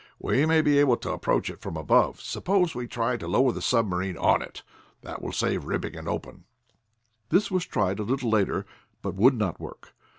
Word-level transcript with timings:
We 0.17 0.47
may 0.47 0.63
be 0.63 0.79
able 0.79 0.97
to 0.97 1.11
approach 1.11 1.51
it 1.51 1.61
from 1.61 1.77
above. 1.77 2.21
Suppose 2.21 2.73
we 2.73 2.87
try 2.87 3.17
to 3.17 3.27
lower 3.27 3.51
the 3.51 3.61
submarine 3.61 4.17
on 4.17 4.41
it? 4.41 4.63
That 5.01 5.21
will 5.21 5.31
save 5.31 5.65
ripping 5.65 5.93
it 5.93 6.07
open." 6.07 6.45
This 7.29 7.51
was 7.51 7.67
tried 7.67 7.99
a 7.99 8.03
little 8.03 8.31
later, 8.31 8.65
but 9.03 9.13
would 9.13 9.35
not 9.35 9.59
work. 9.59 9.93